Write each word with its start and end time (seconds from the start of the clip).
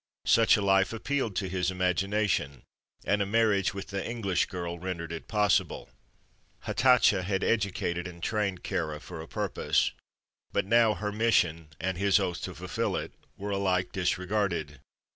Such 0.25 0.57
a 0.57 0.63
life 0.63 0.93
appealed 0.93 1.35
to 1.35 1.47
his 1.47 1.69
imagination, 1.69 2.63
and 3.05 3.21
a 3.21 3.25
marriage 3.27 3.75
with 3.75 3.89
the 3.89 4.03
English 4.03 4.47
girl 4.47 4.79
rendered 4.79 5.11
it 5.11 5.27
possible. 5.27 5.91
Hatatcha 6.65 7.21
had 7.21 7.43
educated 7.43 8.07
and 8.07 8.23
trained 8.23 8.63
Kāra 8.63 8.99
for 8.99 9.21
a 9.21 9.27
purpose; 9.27 9.91
but 10.51 10.65
now 10.65 10.95
her 10.95 11.11
mission 11.11 11.67
and 11.79 11.99
his 11.99 12.19
oath 12.19 12.41
to 12.41 12.55
fulfil 12.55 12.95
it 12.95 13.13
were 13.37 13.51
alike 13.51 13.91
disregarded. 13.91 14.79